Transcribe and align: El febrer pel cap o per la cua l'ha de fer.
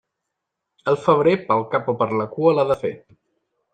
El 0.93 0.97
febrer 1.01 1.35
pel 1.51 1.63
cap 1.75 1.93
o 1.93 1.97
per 2.01 2.09
la 2.23 2.27
cua 2.35 2.55
l'ha 2.61 2.67
de 2.73 2.79
fer. 2.85 2.93